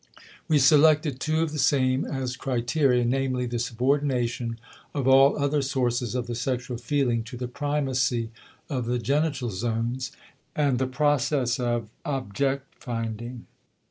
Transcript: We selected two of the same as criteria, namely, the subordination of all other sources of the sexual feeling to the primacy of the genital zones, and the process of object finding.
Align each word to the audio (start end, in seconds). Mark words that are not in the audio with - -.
We 0.47 0.57
selected 0.57 1.19
two 1.19 1.41
of 1.43 1.51
the 1.51 1.59
same 1.59 2.05
as 2.05 2.35
criteria, 2.35 3.05
namely, 3.05 3.45
the 3.45 3.59
subordination 3.59 4.57
of 4.95 5.07
all 5.07 5.37
other 5.37 5.61
sources 5.61 6.15
of 6.15 6.25
the 6.25 6.33
sexual 6.33 6.77
feeling 6.77 7.21
to 7.25 7.37
the 7.37 7.47
primacy 7.47 8.31
of 8.67 8.87
the 8.87 8.97
genital 8.97 9.51
zones, 9.51 10.11
and 10.55 10.79
the 10.79 10.87
process 10.87 11.59
of 11.59 11.87
object 12.03 12.73
finding. 12.83 13.45